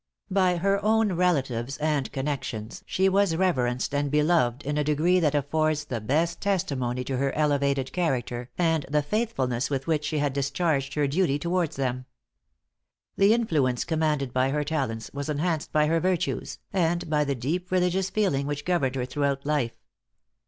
[0.31, 5.35] By her own relatives and connections she was reverenced and beloved in a degree that
[5.35, 10.33] affords the best testimony to her elevated character, and the faithfulness with which she had
[10.33, 12.07] discharged her duty towards them.
[13.15, 17.69] The influence commanded by her talents was enhanced by her virtues, and by the deep
[17.69, 19.77] religious feeling which governed her throughout life.